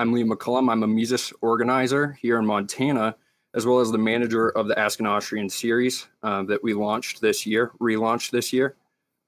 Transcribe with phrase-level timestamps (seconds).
[0.00, 0.72] I'm Liam McCullum.
[0.72, 3.14] I'm a Mises organizer here in Montana,
[3.52, 7.20] as well as the manager of the Ask an Austrian series uh, that we launched
[7.20, 8.76] this year, relaunched this year,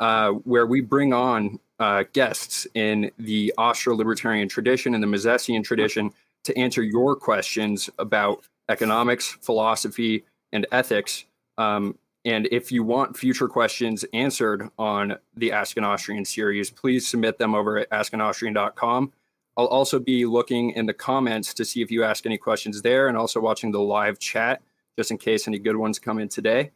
[0.00, 6.10] uh, where we bring on uh, guests in the Austro-libertarian tradition and the Misesian tradition
[6.44, 11.26] to answer your questions about economics, philosophy, and ethics.
[11.58, 17.06] Um, and if you want future questions answered on the Ask an Austrian series, please
[17.06, 19.12] submit them over at askanaustrian.com.
[19.56, 23.08] I'll also be looking in the comments to see if you ask any questions there
[23.08, 24.62] and also watching the live chat
[24.96, 26.70] just in case any good ones come in today.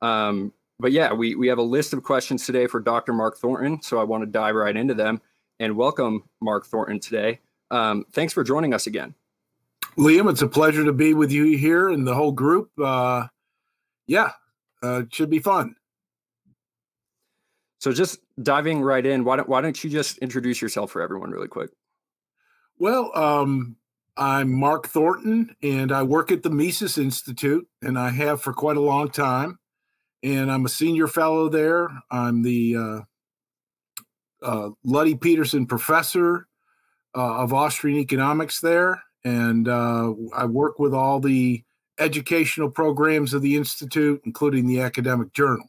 [0.00, 3.12] Um, but yeah, we, we have a list of questions today for Dr.
[3.12, 3.82] Mark Thornton.
[3.82, 5.20] So I want to dive right into them
[5.60, 7.40] and welcome Mark Thornton today.
[7.70, 9.14] Um, thanks for joining us again.
[9.98, 12.70] Liam, it's a pleasure to be with you here and the whole group.
[12.78, 13.26] Uh,
[14.06, 14.32] yeah,
[14.82, 15.76] uh, it should be fun.
[17.78, 21.30] So just diving right in, why don't, why don't you just introduce yourself for everyone
[21.30, 21.70] really quick?
[22.78, 23.76] Well, um,
[24.16, 28.76] I'm Mark Thornton, and I work at the Mises Institute, and I have for quite
[28.76, 29.58] a long time.
[30.22, 31.88] And I'm a senior fellow there.
[32.10, 33.00] I'm the uh,
[34.42, 36.46] uh, Luddy Peterson Professor
[37.14, 41.62] uh, of Austrian Economics there, and uh, I work with all the
[41.98, 45.68] educational programs of the Institute, including the Academic Journal.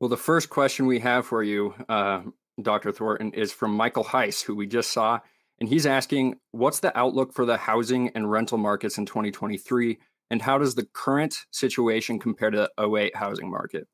[0.00, 2.22] Well, the first question we have for you, uh,
[2.60, 2.92] Dr.
[2.92, 5.20] Thornton, is from Michael Heiss, who we just saw.
[5.60, 9.98] And he's asking, what's the outlook for the housing and rental markets in 2023?
[10.30, 13.88] And how does the current situation compare to the 08 housing market?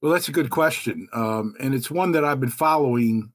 [0.00, 1.08] Well, that's a good question.
[1.12, 3.32] Um, and it's one that I've been following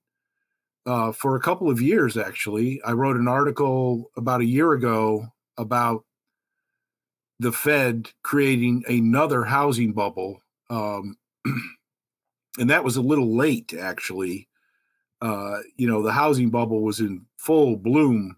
[0.86, 2.81] uh, for a couple of years, actually.
[2.84, 6.06] I wrote an article about a year ago about
[7.40, 10.42] the Fed creating another housing bubble.
[10.70, 11.17] Um,
[12.58, 14.47] and that was a little late actually.
[15.22, 18.38] Uh, you know the housing bubble was in full bloom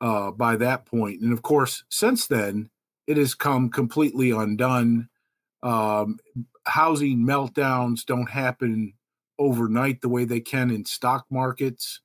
[0.00, 2.68] uh, by that point and of course since then
[3.06, 5.08] it has come completely undone.
[5.62, 6.18] Um,
[6.66, 8.92] housing meltdowns don't happen
[9.38, 12.00] overnight the way they can in stock markets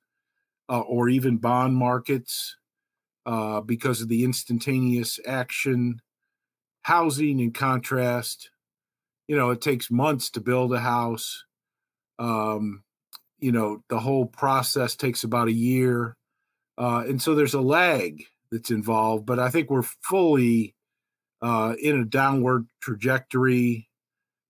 [0.68, 2.56] uh, or even bond markets
[3.26, 6.00] uh, because of the instantaneous action.
[6.82, 8.50] Housing in contrast
[9.28, 11.44] you know, it takes months to build a house.
[12.18, 12.82] Um,
[13.38, 16.16] you know, the whole process takes about a year.
[16.78, 20.74] Uh, and so there's a lag that's involved, but I think we're fully
[21.42, 23.88] uh, in a downward trajectory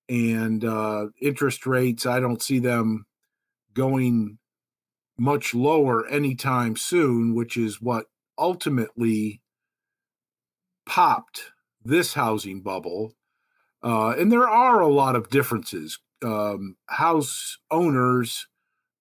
[0.07, 3.05] and uh, interest rates, I don't see them
[3.73, 4.37] going
[5.17, 8.05] much lower anytime soon, which is what
[8.37, 9.41] ultimately
[10.85, 11.51] popped
[11.83, 13.13] this housing bubble
[13.85, 15.99] uh, and there are a lot of differences.
[16.23, 18.47] Um, house owners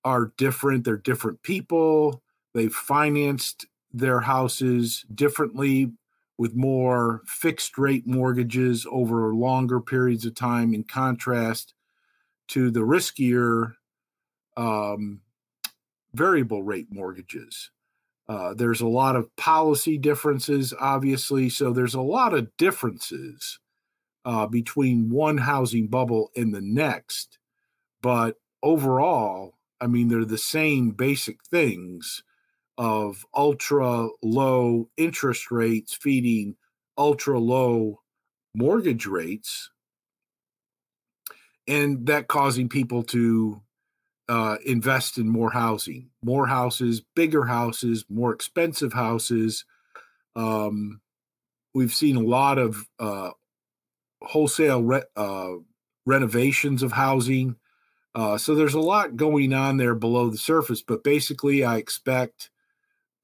[0.04, 2.22] are different, they're different people.
[2.52, 5.92] They've financed their houses differently
[6.36, 11.72] with more fixed rate mortgages over longer periods of time, in contrast
[12.48, 13.74] to the riskier
[14.56, 15.20] um,
[16.12, 17.70] variable rate mortgages.
[18.28, 21.48] Uh, there's a lot of policy differences, obviously.
[21.48, 23.60] So there's a lot of differences
[24.24, 27.38] uh, between one housing bubble and the next.
[28.02, 32.22] But overall, I mean, they're the same basic things
[32.76, 36.56] of ultra low interest rates feeding
[36.98, 38.00] ultra low
[38.54, 39.70] mortgage rates,
[41.66, 43.60] and that causing people to
[44.28, 49.64] uh, invest in more housing, more houses, bigger houses, more expensive houses.
[50.36, 51.00] Um,
[51.74, 53.30] we've seen a lot of uh,
[54.24, 55.52] wholesale re- uh,
[56.06, 57.56] renovations of housing.
[58.14, 62.50] Uh, so there's a lot going on there below the surface, but basically, I expect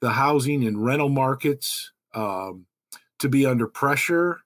[0.00, 2.66] the housing and rental markets um,
[3.19, 4.41] to be under pressure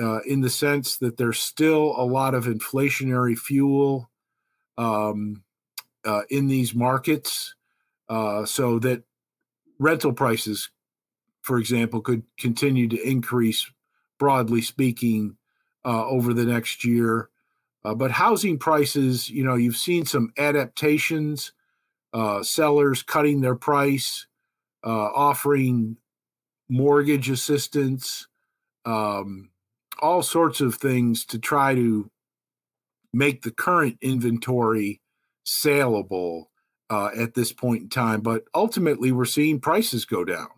[0.00, 4.10] uh, in the sense that there's still a lot of inflationary fuel
[4.76, 5.42] um,
[6.04, 7.54] uh, in these markets,
[8.08, 9.02] uh, so that
[9.78, 10.70] rental prices,
[11.42, 13.70] for example, could continue to increase,
[14.18, 15.36] broadly speaking,
[15.86, 17.30] uh, over the next year.
[17.84, 21.52] Uh, but housing prices, you know, you've seen some adaptations,
[22.12, 24.26] uh, sellers cutting their price,
[24.84, 25.96] uh, offering
[26.68, 28.26] mortgage assistance,
[28.84, 29.50] um,
[30.00, 32.10] all sorts of things to try to
[33.12, 35.00] make the current inventory
[35.44, 36.50] saleable
[36.90, 38.20] uh, at this point in time.
[38.20, 40.48] But ultimately, we're seeing prices go down.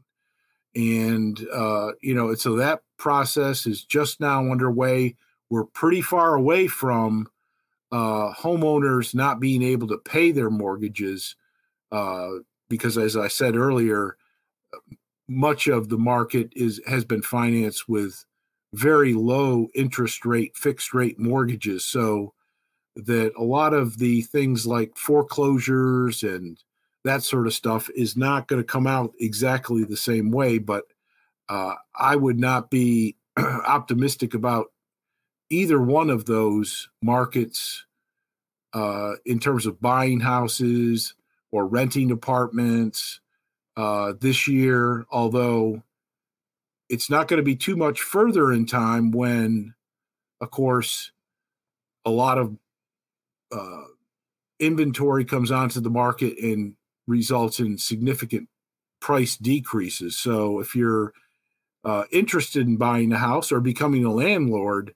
[0.79, 5.17] And, uh, you know, so that process is just now underway.
[5.51, 7.27] We're pretty far away from
[7.91, 11.35] uh, homeowners not being able to pay their mortgages
[11.91, 12.29] uh,
[12.69, 14.17] because as I said earlier,
[15.27, 18.25] much of the market is has been financed with
[18.73, 22.35] very low interest rate fixed rate mortgages so
[22.97, 26.63] that a lot of the things like foreclosures and
[27.09, 30.85] that sort of stuff is not going to come out exactly the same way but
[31.49, 34.67] uh, i would not be optimistic about
[35.51, 37.87] either one of those markets
[38.75, 41.15] uh, in terms of buying houses
[41.51, 43.21] or renting apartments
[43.77, 45.83] uh, this year, although
[46.89, 49.75] it's not going to be too much further in time when,
[50.41, 51.13] of course,
[52.05, 52.57] a lot of
[53.53, 53.85] uh,
[54.59, 56.75] inventory comes onto the market and
[57.09, 58.49] results in significant
[59.01, 60.17] price decreases.
[60.19, 61.13] So if you're
[61.85, 64.95] uh, interested in buying a house or becoming a landlord,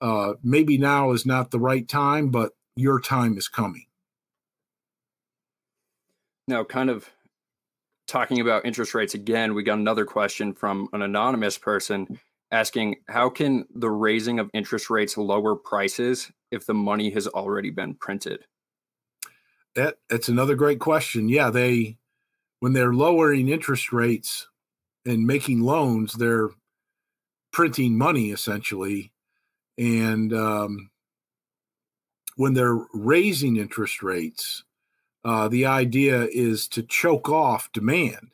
[0.00, 3.86] uh, maybe now is not the right time, but your time is coming.
[6.46, 7.08] Now, kind of
[8.06, 12.20] talking about interest rates again, we got another question from an anonymous person
[12.50, 17.70] asking how can the raising of interest rates lower prices if the money has already
[17.70, 18.44] been printed?
[19.74, 21.28] That that's another great question.
[21.28, 21.98] Yeah, they
[22.60, 24.48] when they're lowering interest rates
[25.04, 26.50] and making loans, they're
[27.52, 29.12] printing money essentially,
[29.76, 30.90] and um,
[32.36, 34.64] when they're raising interest rates,
[35.24, 38.32] uh, the idea is to choke off demand.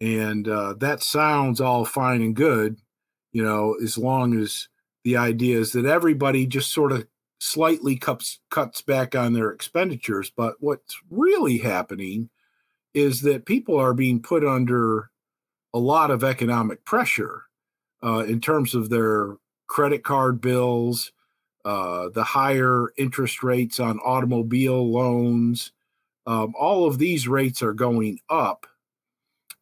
[0.00, 2.78] And uh, that sounds all fine and good,
[3.32, 4.68] you know, as long as
[5.04, 7.06] the idea is that everybody just sort of
[7.38, 10.30] slightly cuts, cuts back on their expenditures.
[10.34, 12.30] But what's really happening
[12.94, 15.10] is that people are being put under
[15.74, 17.42] a lot of economic pressure
[18.02, 19.36] uh, in terms of their
[19.66, 21.12] credit card bills,
[21.64, 25.72] uh, the higher interest rates on automobile loans,
[26.26, 28.66] um, all of these rates are going up.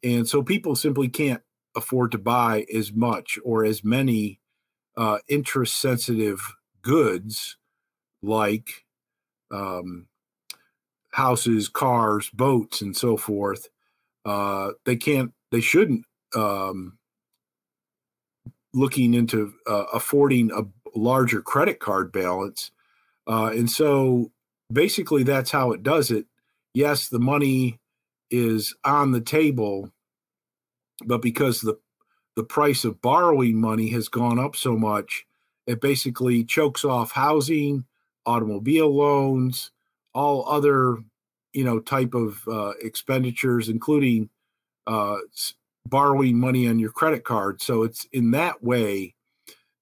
[0.02, 1.42] And so people simply can't
[1.74, 4.40] afford to buy as much or as many
[4.96, 6.40] uh, interest sensitive
[6.82, 7.56] goods
[8.26, 8.84] like
[9.50, 10.06] um,
[11.12, 13.68] houses, cars, boats, and so forth.
[14.24, 16.04] Uh, they can't, they shouldn't,
[16.34, 16.98] um,
[18.72, 20.62] looking into uh, affording a
[20.98, 22.70] larger credit card balance.
[23.26, 24.32] Uh, and so
[24.72, 26.26] basically, that's how it does it
[26.74, 27.78] yes, the money
[28.30, 29.90] is on the table,
[31.06, 31.78] but because the
[32.36, 35.24] the price of borrowing money has gone up so much,
[35.68, 37.84] it basically chokes off housing,
[38.26, 39.70] automobile loans,
[40.14, 40.98] all other
[41.52, 44.28] you know type of uh, expenditures, including
[44.86, 45.16] uh,
[45.86, 47.60] borrowing money on your credit card.
[47.62, 49.14] So it's in that way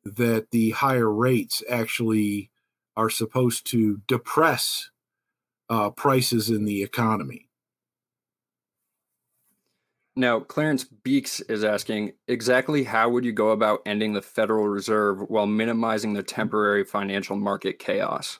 [0.04, 2.50] that the higher rates actually
[2.96, 4.90] are supposed to depress
[5.70, 7.48] uh, prices in the economy.
[10.14, 15.20] Now, Clarence Beeks is asking exactly how would you go about ending the Federal Reserve
[15.28, 18.38] while minimizing the temporary financial market chaos?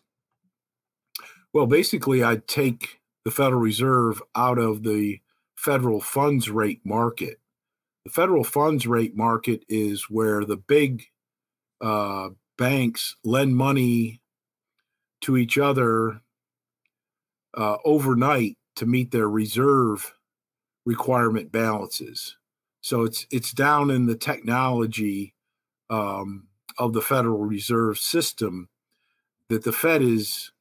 [1.54, 5.20] Well, basically, I'd take the Federal Reserve out of the
[5.54, 7.40] federal funds rate market.
[8.04, 11.04] The federal funds rate market is where the big
[11.80, 14.20] uh, banks lend money
[15.22, 16.20] to each other
[17.56, 20.14] uh, overnight to meet their reserve
[20.84, 22.36] requirement balances.
[22.80, 25.34] So it's it's down in the technology
[25.90, 28.68] um, of the Federal Reserve System
[29.48, 30.52] that the Fed is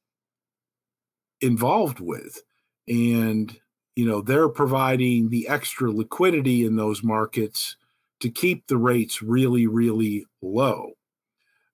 [1.40, 2.42] involved with,
[2.86, 3.58] and
[3.96, 7.76] you know they're providing the extra liquidity in those markets
[8.20, 10.92] to keep the rates really really low.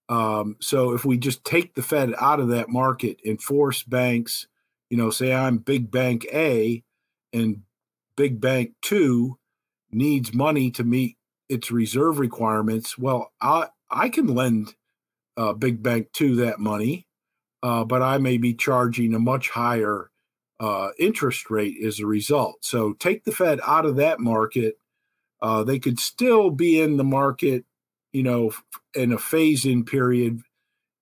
[0.08, 4.46] Um, so if we just take the Fed out of that market and force banks
[4.90, 6.82] you know, say I'm big bank A
[7.32, 7.62] and
[8.18, 9.38] big bank 2
[9.92, 11.16] needs money to meet
[11.48, 14.74] its reserve requirements, well, I I can lend
[15.38, 17.06] uh, big bank 2 that money,
[17.62, 20.10] uh, but I may be charging a much higher
[20.60, 22.56] uh, interest rate as a result.
[22.64, 24.78] So take the Fed out of that market.
[25.40, 27.64] Uh, they could still be in the market,
[28.12, 28.52] you know,
[28.94, 30.42] in a phase in period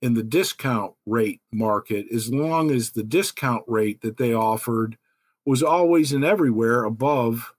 [0.03, 4.99] in the discount rate market as long as the discount rate that they offered
[5.47, 7.55] was always and everywhere above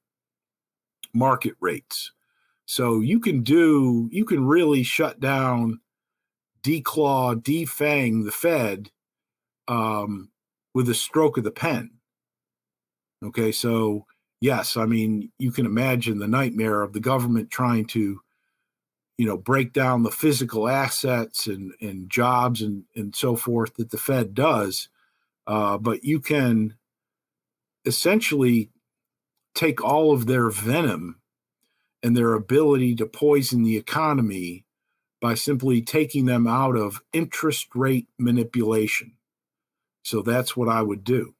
[1.13, 2.11] market rates.
[2.65, 5.79] So you can do, you can really shut down,
[6.61, 8.91] declaw, defang the Fed
[9.69, 10.29] um,
[10.73, 11.91] with a stroke of the pen.
[13.23, 14.05] Okay, so
[14.41, 18.19] yes, I mean, you can imagine the nightmare of the government trying to
[19.17, 23.89] you know break down the physical assets and and jobs and and so forth that
[23.89, 24.89] the Fed does,
[25.47, 26.75] uh, but you can
[27.87, 28.69] essentially
[29.55, 31.19] take all of their venom
[32.03, 34.65] and their ability to poison the economy
[35.19, 39.13] by simply taking them out of interest rate manipulation.
[40.03, 41.33] So that's what I would do.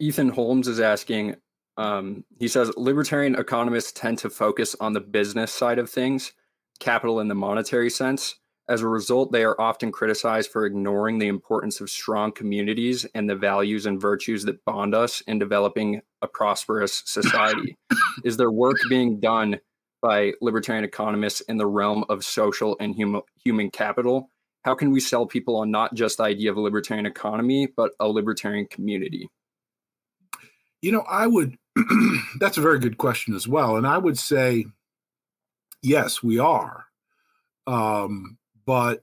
[0.00, 1.36] Ethan Holmes is asking,
[1.76, 6.32] um, he says, libertarian economists tend to focus on the business side of things,
[6.80, 8.34] capital in the monetary sense.
[8.66, 13.28] As a result, they are often criticized for ignoring the importance of strong communities and
[13.28, 17.76] the values and virtues that bond us in developing a prosperous society.
[18.24, 19.60] Is there work being done
[20.00, 24.30] by libertarian economists in the realm of social and hum- human capital?
[24.62, 27.92] How can we sell people on not just the idea of a libertarian economy, but
[28.00, 29.28] a libertarian community?
[30.80, 31.58] You know, I would,
[32.40, 33.76] that's a very good question as well.
[33.76, 34.64] And I would say,
[35.82, 36.86] yes, we are.
[37.66, 39.02] Um, but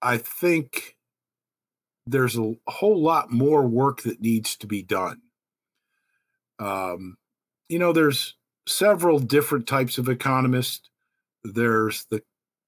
[0.00, 0.96] I think
[2.06, 5.22] there's a whole lot more work that needs to be done.
[6.58, 7.16] Um,
[7.68, 10.88] you know, there's several different types of economists.
[11.44, 12.22] There's the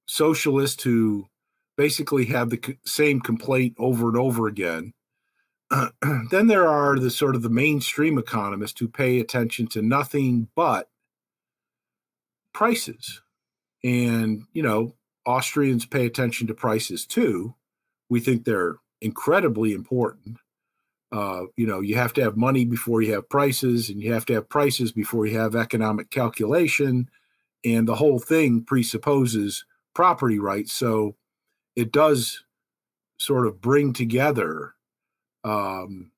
[0.06, 1.26] socialists who
[1.76, 4.92] basically have the same complaint over and over again.
[6.30, 10.88] then there are the sort of the mainstream economists who pay attention to nothing but
[12.52, 13.22] prices.
[13.82, 14.94] And, you know,
[15.26, 17.54] Austrians pay attention to prices too.
[18.08, 20.38] We think they're incredibly important.
[21.12, 24.26] Uh, you know, you have to have money before you have prices, and you have
[24.26, 27.08] to have prices before you have economic calculation.
[27.64, 29.64] And the whole thing presupposes
[29.94, 30.72] property rights.
[30.72, 31.16] So
[31.76, 32.44] it does
[33.18, 34.74] sort of bring together
[35.44, 36.10] um,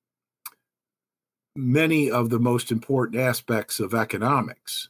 [1.55, 4.89] many of the most important aspects of economics.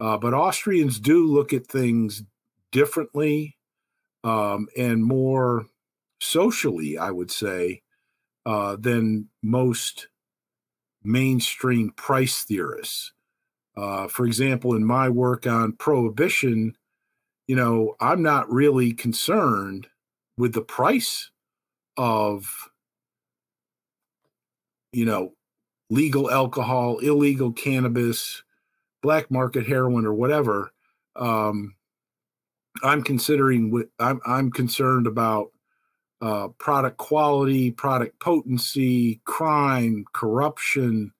[0.00, 2.22] Uh, but Austrians do look at things
[2.72, 3.56] differently
[4.24, 5.66] um, and more
[6.20, 7.82] socially, I would say,
[8.44, 10.08] uh, than most
[11.02, 13.12] mainstream price theorists.
[13.76, 16.76] Uh, for example, in my work on prohibition,
[17.46, 19.86] you know, I'm not really concerned
[20.36, 21.30] with the price
[21.96, 22.70] of,
[24.92, 25.34] you know,
[25.90, 28.42] legal alcohol, illegal cannabis,
[29.02, 30.72] black market heroin, or whatever.
[31.16, 31.74] Um,
[32.82, 35.50] I'm considering I'm I'm concerned about
[36.20, 41.12] uh, product quality, product potency, crime, corruption,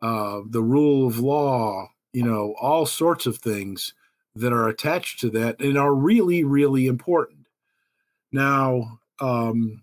[0.00, 3.94] uh, the rule of law, you know, all sorts of things
[4.36, 7.46] that are attached to that and are really, really important.
[8.30, 9.82] Now, um,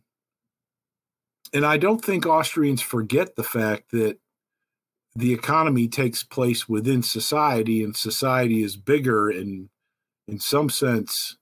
[1.54, 4.18] and I don't think Austrians forget the fact that
[5.16, 9.70] the economy takes place within society and society is bigger and
[10.28, 11.38] in some sense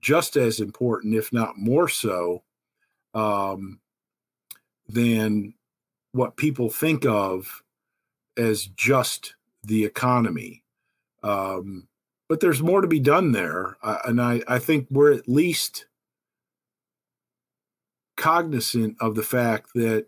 [0.00, 2.42] just as important, if not more so,
[3.14, 3.80] um,
[4.88, 5.54] than
[6.12, 7.62] what people think of
[8.36, 10.62] as just the economy.
[11.22, 11.88] Um,
[12.28, 13.76] but there's more to be done there.
[13.82, 15.86] Uh, and I, I think we're at least
[18.16, 20.06] cognizant of the fact that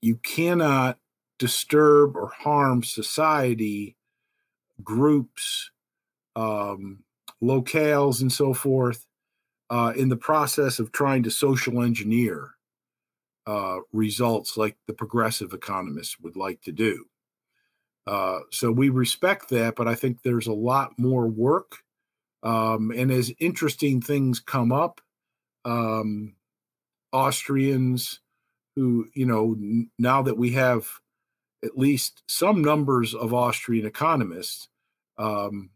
[0.00, 0.98] you cannot
[1.38, 3.96] disturb or harm society,
[4.82, 5.70] groups,
[6.36, 7.04] um,
[7.42, 9.06] locales and so forth
[9.70, 12.54] uh, in the process of trying to social engineer
[13.46, 17.06] uh, results like the progressive economists would like to do.
[18.06, 21.78] Uh, so we respect that, but I think there's a lot more work.
[22.42, 25.00] Um, and as interesting things come up,
[25.64, 26.34] um,
[27.12, 28.20] Austrians
[28.76, 30.88] who, you know, n- now that we have
[31.64, 34.68] at least some numbers of Austrian economists,
[35.18, 35.70] um,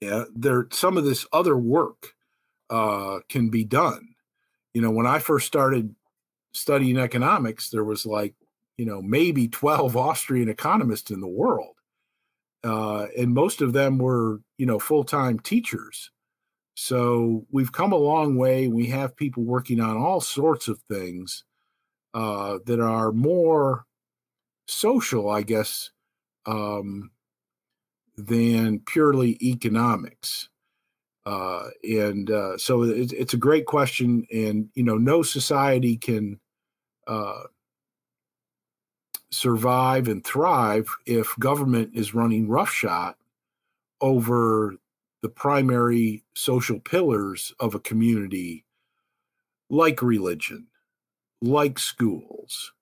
[0.00, 2.14] yeah, there some of this other work
[2.70, 4.14] uh, can be done.
[4.74, 5.94] You know, when I first started
[6.52, 8.34] studying economics, there was like,
[8.76, 11.74] you know, maybe 12 Austrian economists in the world.
[12.62, 16.10] Uh, and most of them were, you know, full time teachers.
[16.74, 18.68] So we've come a long way.
[18.68, 21.44] We have people working on all sorts of things
[22.14, 23.84] uh, that are more
[24.66, 25.90] social, I guess,
[26.46, 27.10] um,
[28.16, 30.48] than purely economics.
[31.26, 34.26] Uh, and uh, so it, it's a great question.
[34.32, 36.40] And, you know, no society can
[37.06, 37.42] uh,
[39.30, 43.14] survive and thrive if government is running roughshod
[44.00, 44.76] over
[45.22, 48.64] the primary social pillars of a community,
[49.68, 50.68] like religion,
[51.42, 52.72] like schools,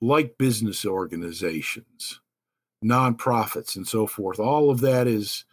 [0.00, 2.20] like business organizations
[2.84, 4.38] nonprofits and so forth.
[4.38, 5.44] All of that is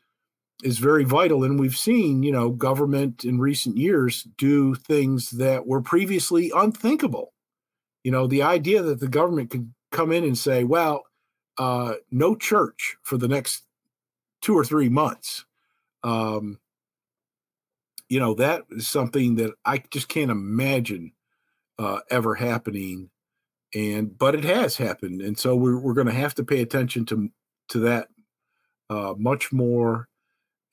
[0.64, 5.68] is very vital and we've seen you know government in recent years do things that
[5.68, 7.34] were previously unthinkable
[8.06, 11.04] you know the idea that the government could come in and say well
[11.58, 13.64] uh, no church for the next
[14.42, 15.46] two or three months.
[16.04, 16.60] Um,
[18.10, 21.14] you know, that is something that I just can't imagine
[21.80, 23.10] uh, ever happening.
[23.76, 27.06] And but it has happened, and so we're we're going to have to pay attention
[27.08, 27.30] to
[27.70, 28.08] to that
[28.90, 30.08] uh, much more,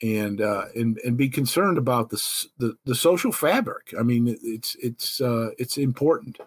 [0.00, 2.22] and uh, and and be concerned about the
[2.58, 3.92] the, the social fabric.
[3.98, 6.38] I mean, it's it's uh, it's important.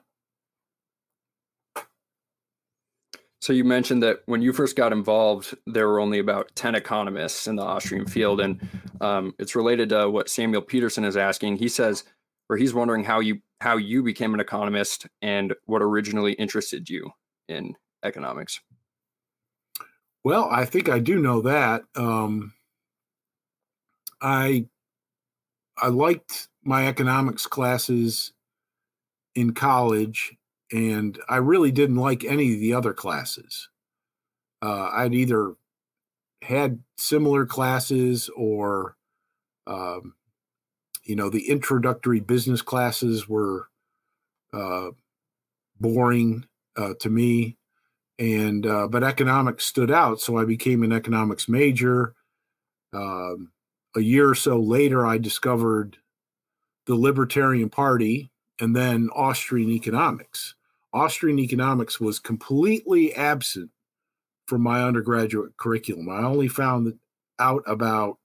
[3.46, 7.46] So you mentioned that when you first got involved, there were only about 10 economists
[7.46, 8.42] in the Austrian field.
[8.42, 8.68] And
[9.02, 11.58] um, it's related to what Samuel Peterson is asking.
[11.58, 12.06] He says,
[12.50, 17.12] or he's wondering how you how you became an economist and what originally interested you
[17.48, 18.62] in economics.
[20.24, 21.84] Well, I think I do know that.
[21.96, 22.54] Um,
[24.22, 24.66] I
[25.78, 28.34] I liked my economics classes
[29.36, 30.36] in college
[30.72, 33.70] and I really didn't like any of the other classes.
[34.62, 35.56] Uh, I'd either
[36.42, 38.96] had similar classes or,
[39.68, 40.16] um,
[41.06, 43.68] you know, the introductory business classes were
[44.52, 44.90] uh,
[45.80, 46.46] boring
[46.76, 47.58] uh, to me,
[48.18, 52.16] and uh, but economics stood out, so I became an economics major.
[52.92, 53.52] Um,
[53.96, 55.98] a year or so later, I discovered
[56.86, 60.56] the Libertarian Party, and then Austrian economics.
[60.94, 63.70] Austrian economics was completely absent
[64.48, 66.10] from my undergraduate curriculum.
[66.10, 66.98] I only found
[67.40, 68.18] out about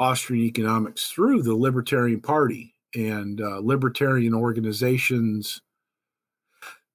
[0.00, 5.60] Austrian economics through the Libertarian Party and uh, libertarian organizations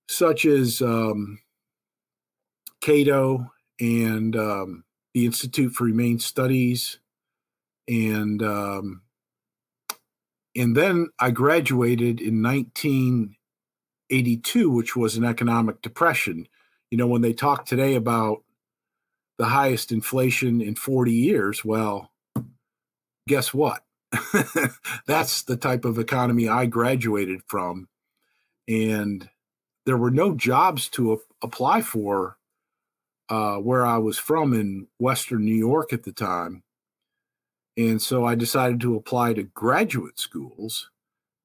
[0.09, 1.39] such as um,
[2.81, 4.83] Cato and um,
[5.13, 7.00] the Institute for Humane Studies
[7.88, 9.03] and um,
[10.55, 16.47] and then I graduated in 1982, which was an economic depression.
[16.89, 18.43] You know, when they talk today about
[19.38, 22.13] the highest inflation in 40 years, well,
[23.27, 23.83] guess what?
[25.07, 27.88] That's the type of economy I graduated from.
[28.68, 29.29] And
[29.85, 32.38] there were no jobs to apply for
[33.29, 36.64] uh, where I was from in Western New York at the time.
[37.77, 40.90] And so I decided to apply to graduate schools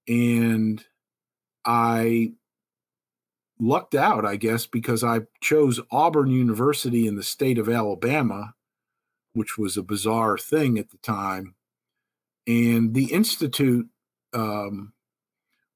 [0.07, 0.85] and
[1.64, 2.33] I
[3.59, 8.55] lucked out, I guess, because I chose Auburn University in the state of Alabama,
[9.35, 11.55] which was a bizarre thing at the time.
[12.51, 13.89] And the Institute
[14.33, 14.93] um,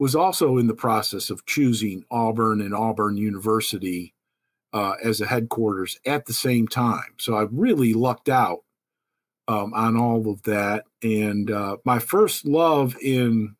[0.01, 4.13] was also in the process of choosing Auburn and Auburn University
[4.73, 7.15] uh, as a headquarters at the same time.
[7.21, 8.65] So I really lucked out
[9.47, 10.87] um, on all of that.
[11.01, 13.55] And uh, my first love in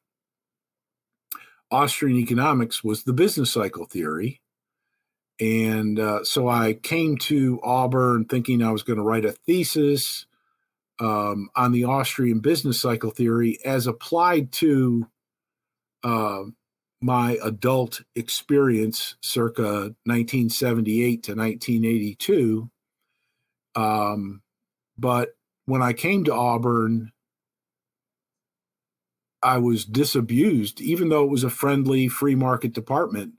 [1.71, 4.41] Austrian economics was the business cycle theory.
[5.39, 10.27] And uh, so I came to Auburn thinking I was going to write a thesis
[11.01, 15.09] um, on the Austrian business cycle theory as applied to
[16.03, 16.45] uh,
[17.01, 22.71] my adult experience circa 1978 to 1982.
[23.75, 24.43] Um,
[24.97, 25.31] but
[25.67, 27.13] when I came to Auburn,
[29.43, 33.35] I was disabused, even though it was a friendly free market department.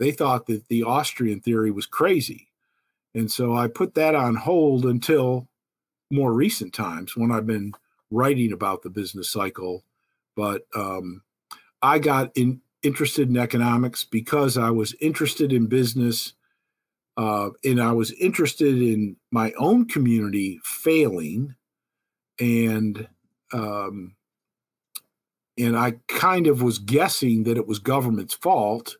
[0.00, 2.48] They thought that the Austrian theory was crazy.
[3.14, 5.48] And so I put that on hold until
[6.10, 7.72] more recent times when I've been
[8.10, 9.84] writing about the business cycle.
[10.36, 11.22] But um,
[11.82, 16.34] I got in, interested in economics because I was interested in business
[17.16, 21.54] uh, and I was interested in my own community failing
[22.40, 23.08] and
[23.52, 24.16] um,
[25.56, 28.96] and I kind of was guessing that it was government's fault.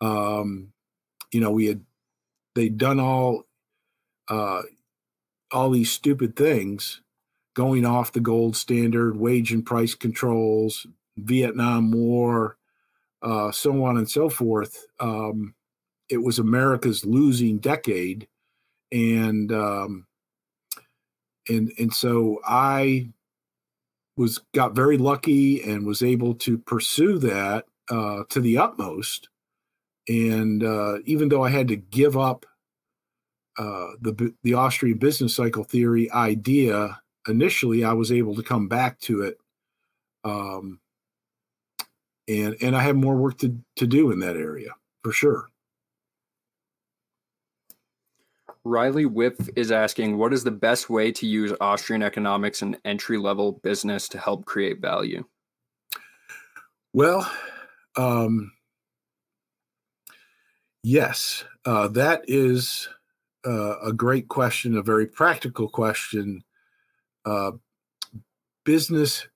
[0.00, 0.72] Um,
[1.32, 1.80] you know, we had
[2.54, 3.46] they'd done all
[4.28, 4.62] uh,
[5.54, 7.00] all these stupid things,
[7.54, 10.86] going off the gold standard, wage and price controls,
[11.16, 12.56] Vietnam War,
[13.22, 14.86] uh, so on and so forth.
[15.00, 15.54] Um,
[16.10, 18.28] it was America's losing decade,
[18.92, 20.06] and um,
[21.48, 23.08] and and so I
[24.16, 29.28] was got very lucky and was able to pursue that uh, to the utmost.
[30.06, 32.44] And uh, even though I had to give up
[33.58, 38.98] uh, the the Austrian business cycle theory idea initially, I was able to come back
[39.00, 39.38] to it.
[40.24, 40.80] Um,
[42.28, 44.70] and and I have more work to to do in that area
[45.02, 45.48] for sure.
[48.66, 53.18] Riley Whip is asking, what is the best way to use Austrian economics and entry
[53.18, 55.22] level business to help create value?
[56.94, 57.30] Well,
[57.96, 58.52] um,
[60.82, 62.88] yes, uh, that is
[63.46, 66.42] uh, a great question, a very practical question.
[67.24, 67.52] Uh,
[68.64, 69.26] business,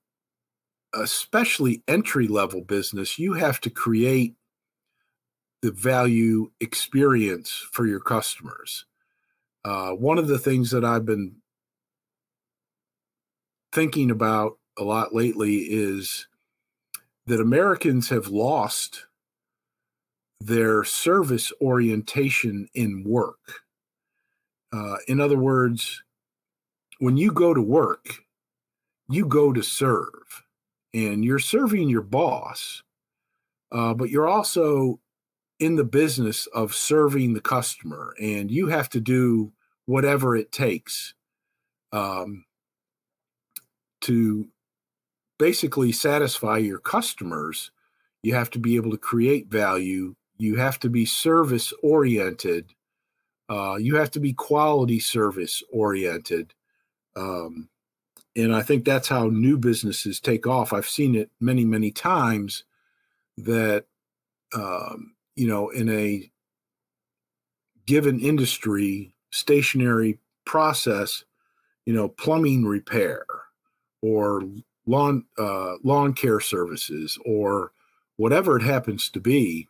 [0.95, 4.35] especially entry level business, you have to create
[5.63, 8.87] the value experience for your customers.
[9.65, 11.37] Uh, one of the things that I've been
[13.73, 16.27] thinking about a lot lately is
[17.27, 19.07] that Americans have lost
[20.41, 23.63] their service orientation in work.
[24.73, 26.03] Uh, in other words,
[26.99, 28.25] when you go to work,
[29.09, 30.45] you go to serve
[30.93, 32.83] and you're serving your boss,
[33.73, 35.01] uh, but you're also
[35.59, 39.53] in the business of serving the customer and you have to do
[39.87, 41.15] whatever it takes
[41.93, 42.45] um,
[44.01, 44.49] to
[45.39, 47.71] basically satisfy your customers
[48.23, 52.75] you have to be able to create value you have to be service oriented
[53.49, 56.55] uh, you have to be quality service oriented
[57.17, 57.69] um,
[58.37, 60.73] and i think that's how new businesses take off.
[60.73, 62.65] I've seen it many many times
[63.39, 63.85] that
[64.55, 66.31] um, you know in a
[67.87, 71.25] given industry stationary process
[71.87, 73.25] you know plumbing repair
[74.03, 74.43] or
[74.87, 77.73] lawn uh, lawn care services or
[78.17, 79.69] whatever it happens to be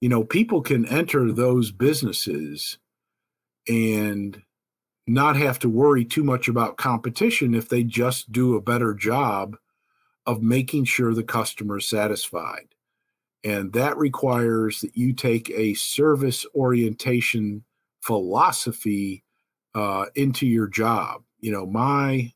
[0.00, 2.78] you know people can enter those businesses
[3.68, 4.42] and
[5.06, 9.56] not have to worry too much about competition if they just do a better job
[10.26, 12.66] of making sure the customer is satisfied
[13.42, 17.62] and that requires that you take a service orientation
[18.00, 19.22] philosophy
[19.74, 22.32] uh, into your job you know my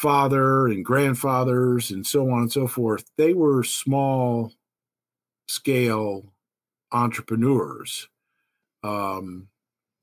[0.00, 4.50] father and grandfathers and so on and so forth, they were small
[5.46, 6.32] scale
[6.90, 8.08] entrepreneurs.
[8.82, 9.48] Um,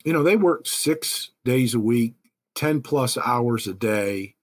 [0.07, 2.13] you know, they worked six days a week,
[2.55, 4.35] 10 plus hours a day,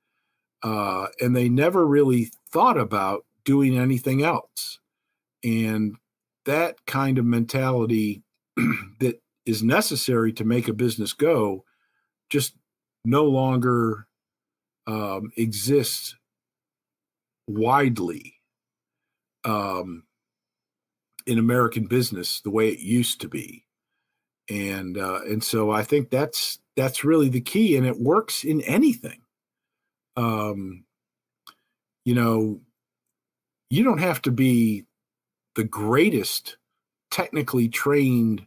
[0.62, 4.78] uh, and they never really thought about doing anything else.
[5.42, 5.96] And
[6.44, 8.22] that kind of mentality
[9.00, 11.64] that is necessary to make a business go
[12.28, 12.52] just
[13.06, 14.06] no longer
[14.86, 16.14] um, exists
[17.48, 18.34] widely
[19.44, 20.02] um,
[21.26, 23.63] in American business the way it used to be,
[24.48, 28.60] and uh, and so I think that's that's really the key, and it works in
[28.62, 29.20] anything.
[30.16, 30.84] Um,
[32.04, 32.60] you know,
[33.70, 34.84] you don't have to be
[35.54, 36.56] the greatest
[37.10, 38.46] technically trained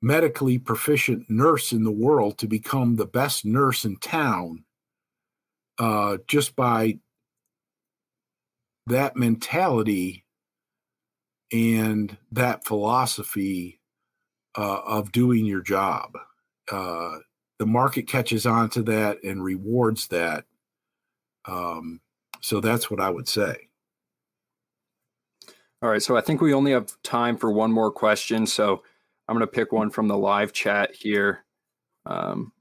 [0.00, 4.62] medically proficient nurse in the world to become the best nurse in town
[5.78, 6.98] uh, just by
[8.86, 10.24] that mentality
[11.52, 13.80] and that philosophy
[14.56, 16.16] uh, of doing your job.
[16.70, 17.18] Uh,
[17.58, 20.44] the market catches on to that and rewards that.
[21.46, 22.00] Um,
[22.40, 23.68] so that's what I would say.
[25.82, 26.02] All right.
[26.02, 28.46] So I think we only have time for one more question.
[28.46, 28.82] So
[29.28, 31.44] I'm going to pick one from the live chat here.
[32.06, 32.52] Um,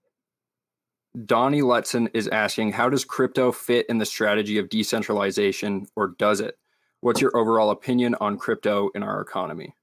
[1.25, 6.39] Donnie Letson is asking, how does crypto fit in the strategy of decentralization, or does
[6.41, 6.58] it?
[7.01, 9.75] What's your overall opinion on crypto in our economy?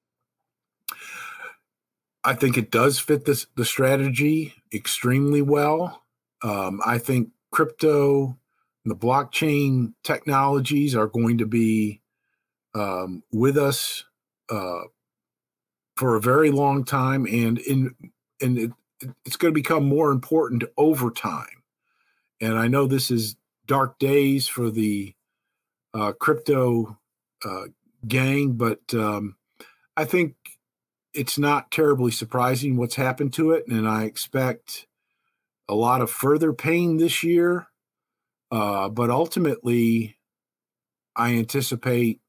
[2.23, 6.03] I think it does fit this the strategy extremely well.
[6.43, 8.39] Um, I think crypto
[8.85, 12.01] and the blockchain technologies are going to be
[12.75, 14.05] um, with us
[14.51, 14.83] uh,
[15.97, 17.95] for a very long time, and in
[18.41, 18.73] and it,
[19.25, 21.63] it's going to become more important over time.
[22.41, 25.15] And I know this is dark days for the
[25.95, 26.99] uh, crypto
[27.45, 27.65] uh,
[28.07, 29.37] gang, but um,
[29.97, 30.35] I think
[31.13, 33.67] it's not terribly surprising what's happened to it.
[33.69, 34.87] And I expect
[35.69, 37.69] a lot of further pain this year.
[38.51, 40.17] Uh, but ultimately,
[41.17, 42.21] I anticipate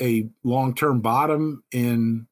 [0.00, 2.26] a long term bottom in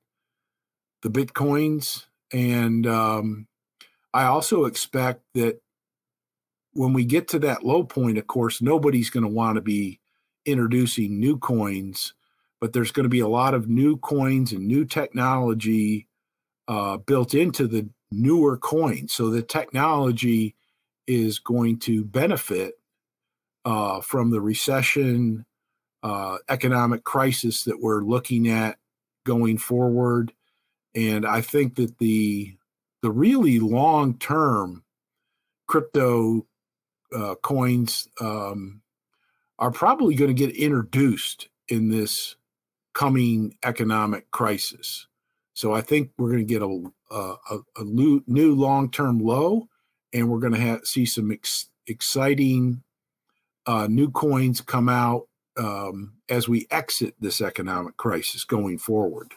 [1.03, 2.07] the Bitcoins.
[2.33, 3.47] And um,
[4.13, 5.61] I also expect that
[6.73, 10.01] when we get to that low point, of course, nobody's going to want to be
[10.47, 12.15] introducing new coins,
[12.61, 16.09] but there's going to be a lot of new coins and new technology
[16.67, 19.13] uh, built into the newer coins.
[19.13, 20.55] So the technology
[21.07, 22.75] is going to benefit
[23.65, 25.45] uh, from the recession,
[26.03, 28.79] uh, economic crisis that we're looking at
[29.25, 30.33] going forward.
[30.95, 32.55] And I think that the
[33.03, 34.83] the really long term
[35.69, 36.47] crypto
[37.15, 38.81] uh, coins um,
[39.59, 42.37] are probably going to get introduced in this
[42.99, 45.07] coming economic crisis.
[45.55, 49.69] So I think we're going to get a, a, a new, long term low,
[50.13, 52.83] and we're going to have, see some ex- exciting
[53.67, 59.33] uh, new coins come out um, as we exit this economic crisis going forward.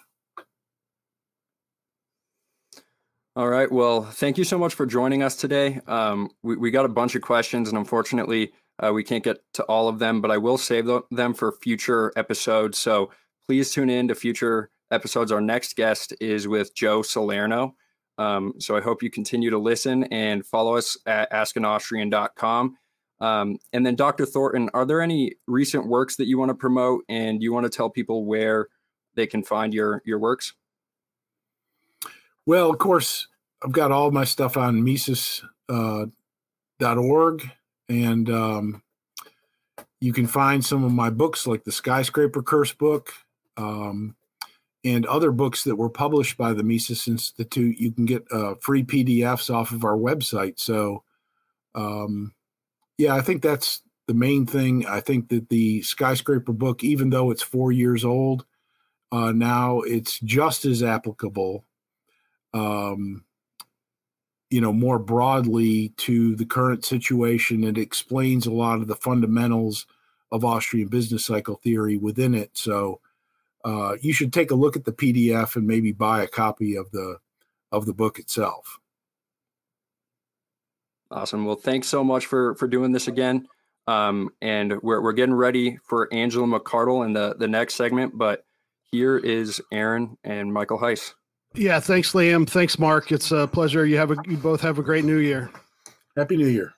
[3.35, 3.71] All right.
[3.71, 5.81] Well, thank you so much for joining us today.
[5.85, 9.63] Um, we, we got a bunch of questions, and unfortunately, uh, we can't get to
[9.65, 12.79] all of them, but I will save them for future episodes.
[12.79, 13.11] So
[13.47, 15.31] please tune in to future episodes.
[15.31, 17.75] Our next guest is with Joe Salerno.
[18.17, 22.77] Um, so I hope you continue to listen and follow us at askanaustrian.com.
[23.19, 24.25] Um, and then, Dr.
[24.25, 27.69] Thornton, are there any recent works that you want to promote and you want to
[27.69, 28.67] tell people where
[29.15, 30.53] they can find your your works?
[32.45, 33.27] Well, of course,
[33.63, 37.47] I've got all my stuff on Mises.org, uh,
[37.87, 38.83] and um,
[39.99, 43.13] you can find some of my books, like the Skyscraper Curse book,
[43.61, 44.15] um,
[44.83, 47.77] and other books that were published by the Mises Institute.
[47.77, 50.59] You can get uh, free PDFs off of our website.
[50.59, 51.03] So,
[51.75, 52.33] um,
[52.97, 54.85] yeah, I think that's the main thing.
[54.87, 58.45] I think that the Skyscraper book, even though it's four years old,
[59.11, 61.65] uh, now it's just as applicable
[62.53, 63.23] um,
[64.49, 67.63] you know, more broadly to the current situation.
[67.63, 69.85] It explains a lot of the fundamentals
[70.31, 72.51] of Austrian business cycle theory within it.
[72.53, 72.99] So
[73.63, 76.91] uh, you should take a look at the PDF and maybe buy a copy of
[76.91, 77.17] the
[77.71, 78.79] of the book itself.
[81.09, 81.45] Awesome.
[81.45, 83.47] Well, thanks so much for for doing this again.
[83.87, 88.45] Um, and we're we're getting ready for Angela McArdle in the the next segment, but
[88.91, 91.13] here is Aaron and Michael Heiss.
[91.53, 92.49] Yeah, thanks, Liam.
[92.49, 93.11] Thanks, Mark.
[93.11, 93.85] It's a pleasure.
[93.85, 95.51] You have a you both have a great new year.
[96.15, 96.73] Happy New Year.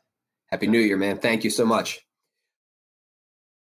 [0.51, 1.17] Happy New Year, man.
[1.17, 2.02] Thank you so much.